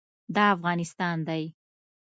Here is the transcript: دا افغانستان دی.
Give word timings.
دا 0.35 0.43
افغانستان 0.55 1.17
دی. 1.27 1.43